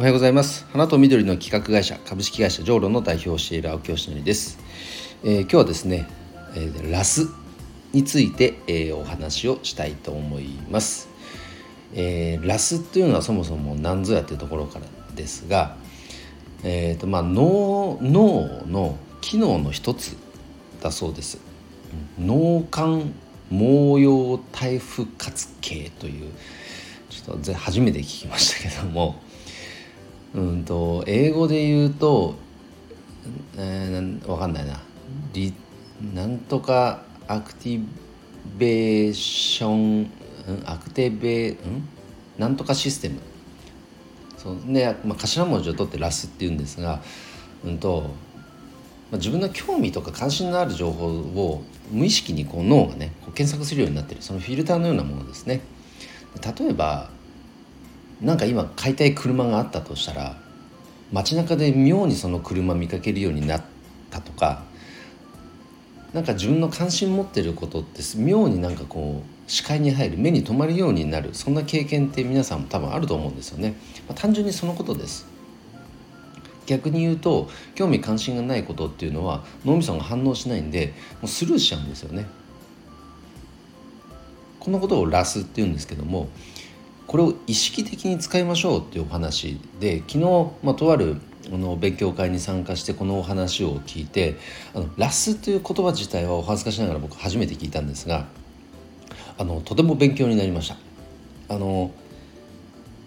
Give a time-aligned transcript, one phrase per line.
[0.00, 0.64] おはようございます。
[0.72, 4.58] 花と緑の企画会社株式会社ジョーロの代表をしている青木よしのりです、
[5.22, 6.08] えー、今日はですね、
[6.56, 7.28] えー、ラス
[7.92, 11.10] について、えー、お話をしたいと思います、
[11.92, 15.76] えー、ラスっていうのはそもそも何ぞやっていうところからですが、
[16.64, 20.16] えーとまあ、脳脳の機能の一つ
[20.80, 21.36] だそうです。
[22.18, 23.12] 脳幹
[23.50, 26.32] 毛様体負活系という
[27.10, 29.20] ちょっと初めて聞きましたけども。
[30.34, 32.36] うんと英語で言うと、
[33.56, 34.80] えー、わかんないな。
[35.32, 35.52] リ
[36.14, 37.84] なんとかアクティ
[38.56, 40.10] ベーション
[40.64, 41.56] アクティベん？
[42.38, 43.20] なんとかシステム。
[44.38, 44.56] そう。
[44.66, 47.02] で、まあ、頭文字を取って RASっていうんですが、
[47.64, 48.10] うんと
[49.10, 54.22] まあ、自分の興味とか関心のある情報を無意識にこう脳がねこう検索するようになってる。
[54.22, 55.60] そのフィルターのようなものですね。
[56.58, 57.10] 例えば
[58.20, 60.36] なんか今買いたい車があったとしたら
[61.12, 63.62] 街中で妙にその車見かけるようになっ
[64.10, 64.62] たとか
[66.12, 73.74] なんか自分の関心持ってることって妙になんかこう視界に入る目に留まるようになるそんな経験って皆さんも多分あると思うんですよね、
[74.08, 75.26] まあ、単純にそのことです。
[76.66, 82.26] 逆に言うと興味関心がないことっていうのは脳みそが反応しないんでもうスルーしちゃうんですよね。
[84.60, 86.28] このことを RASっていうんですけども
[87.10, 90.18] これを意識的に使いましょうっていうお話で昨日、
[90.62, 91.16] まあ、とある
[91.52, 94.36] あの勉強会に参加してこのお話を聞いて
[94.76, 98.28] あの RASという言葉自体はお恥ずかしながら僕初めて聞いたんですが
[99.38, 100.76] あのとても勉強になりました。
[101.52, 101.90] あの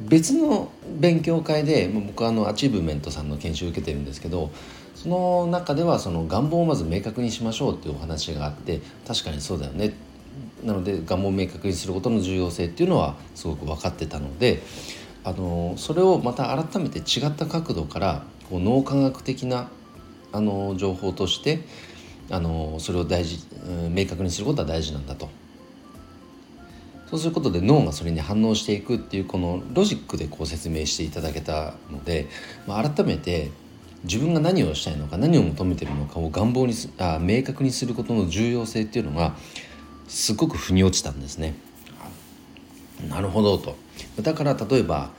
[0.00, 4.50] 別の勉強会で僕はあのアチーブメントさんの研修を受けてるんですけど
[4.96, 9.94] その中ではその願望をまず明確にしましょうっていうお話があって確かにそうだよね
[10.64, 14.62] なので願望を明確にすることの重要性っていうのはすごく分かってたので
[15.22, 19.68] あのそれをまた改めて違った角度からこう脳科学的な
[20.32, 21.60] あの情報として
[22.30, 23.38] あのそれを大事、
[23.90, 25.28] 明確にすることは大事なんだと。
[27.10, 32.26] そうすることで脳がそれに反応していくっていうこのロジックでこう説明していただけたので、
[32.66, 33.50] まあ、改めて
[34.02, 39.36] 自分が何をしたいのか何を求めてるのかを願望にあ明確にすることの重要性っていうのが
[40.08, 41.54] すごく腑に落ちたんですね。
[43.08, 43.76] なるほどと。
[44.22, 45.10] だから例えば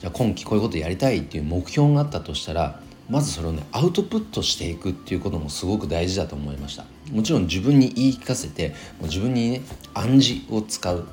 [0.00, 6.84] じゃあ今期こういうことやりたいっていう目標があったとしたらまずそれをねアウトプットしていくっていうこともすごく大事だと思いました。
[7.12, 9.62] もちろん自分に言い聞かせてもう自分にね
[9.94, 11.06] 暗示を使う。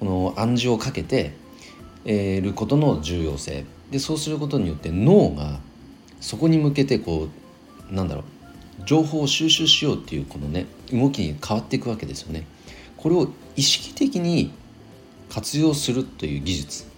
[0.00, 1.36] この暗示をかけて
[2.04, 3.64] えることの重要性。
[3.90, 5.60] でそうすることによって脳が
[6.20, 7.28] そこに向けてこ
[7.90, 8.24] うなんだろう
[8.84, 12.46] 情報を収集しようっていうこのね動きに変わっていくわけですよね。
[12.96, 14.52] これを意識的に
[15.28, 16.92] 活用するという技術。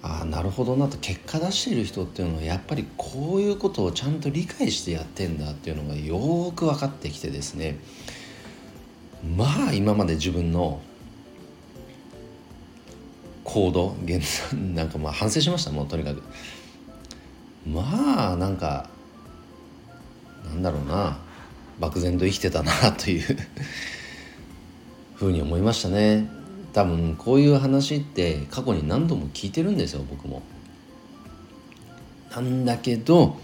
[0.00, 7.78] ああなるほどなと結果出している人っていうのはやっぱりこういうことをちゃんと理解してやってんだっていうのがよく分かってきてですね。
[9.36, 10.80] まあ今まで自分の
[13.42, 14.22] 行動現
[14.54, 16.22] なんかまあ反省しましたもうとにかく。
[17.66, 18.88] まあなんか
[20.48, 21.18] なんだろうな。
[21.78, 23.36] 漠然と生きてたなという。
[25.18, 26.28] ふうに思いましたね。
[26.72, 30.42] 多分こういう話って過去に何度も聞いてるんですよ僕も。
[32.30, 33.36] なんだけど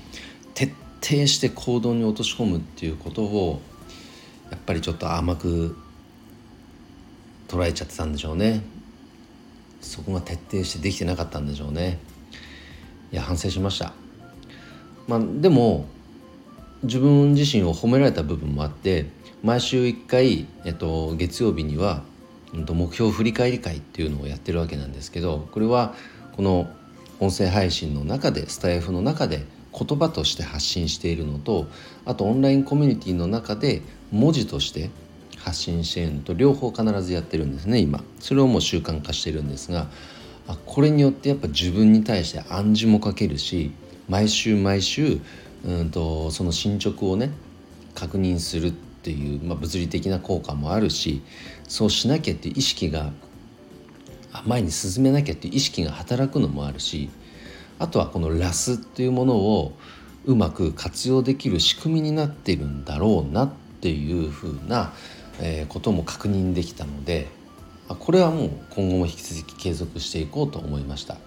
[0.54, 0.72] 徹
[1.02, 3.60] 底して行動に落とし込むっていうことを
[4.52, 5.76] やっぱりちょっと甘く
[7.48, 8.62] 捉えちゃってたんでしょうね。
[9.80, 11.98] そこが徹底してできてなかったんでしょうね。
[13.10, 13.94] いや反省しました。
[15.08, 15.86] まあでも
[16.84, 19.06] 自分自身を褒められた部分もあって
[19.42, 22.02] 毎週1回、えっと、月曜日には、
[22.54, 25.94] うん、と目標振り返り会っていうのをやってるわけなんですけどこれは
[26.36, 26.70] この
[27.20, 29.44] 音声配信の中でスタイフの中で
[29.76, 31.66] 言葉として発信しているのと
[32.04, 34.90] あとオンラインコミュニティの中で文字として
[35.38, 38.02] 発信しているのと両方必ずやってるんですね今。
[38.18, 39.88] それをもう習慣化してるんですが
[40.46, 43.72] あこれによってやっぱ自分に対して暗示もかけるし
[44.08, 45.20] 毎週毎週
[45.64, 47.30] うんとその進捗をね
[47.94, 51.22] 確認するっていう、まあ、物理的な効果もあるし
[51.68, 53.12] そうしなきゃっていう意識が
[54.46, 57.08] 前に進めなきゃっていう意識が働くのもあるし
[57.78, 59.72] あとはこのラスっていうものを
[60.26, 64.92] うまく活用できる仕組みになってるんだろうなっていうふうな、
[65.40, 67.28] え、ことも確認できたので
[67.88, 71.18] これはもう今後も引き続き継続していこうと思いました。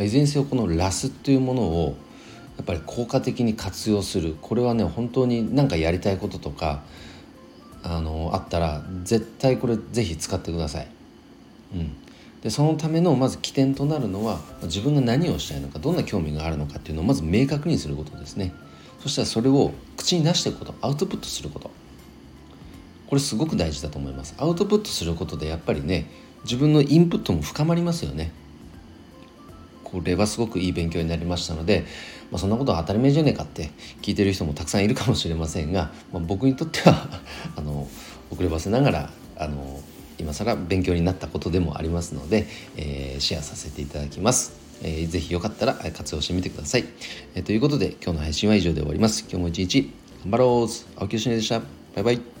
[0.00, 1.96] いずれにせよこのラスっていうものを
[2.58, 4.36] やっぱり効果的に活用する。
[4.42, 6.82] これはね本当に何かやりたいこととか
[7.82, 10.88] あのあったら絶対これ是非使ってください。
[11.74, 11.96] うん、
[12.42, 18.52] でそのためのまず起点となるのは自分が何をしたいのかどんな興味があるのかっていうのをまず明確にすることですね。
[19.00, 21.70] そしたらそれを口に出していくことアウトプットすること。
[23.06, 24.34] これすごく大事だと思います。
[24.36, 26.10] アウトプットすることでやっぱりね
[26.42, 28.32] 自分のインプットも深まりますよね。
[29.90, 31.84] これはすごくいい勉強になりましたので、
[32.30, 33.70] まあ、そんなことは当たり前じゃねえかって
[34.02, 37.08] 聞いてる人もたくさんいるかもしれませんが、まあ、僕にとっては
[37.56, 37.88] あの
[38.30, 39.80] 遅ればせながらあの
[40.18, 42.46] 今更勉強になったことでもありますので、
[42.76, 44.52] えー、シェアさせていただきます。
[44.82, 46.84] えー、ぜひよかったら活用してみてください。
[47.34, 49.24] えー、ということで今日の配信は以上で終わります。
[49.28, 49.92] 今日も一日
[50.24, 51.60] 頑張ろう青木よしでした。
[51.60, 51.66] バ
[52.00, 52.37] イバイ。